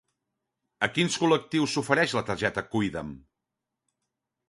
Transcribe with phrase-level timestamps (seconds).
[0.87, 3.17] A quins col·lectius s'ofereix la targeta Cuida'm?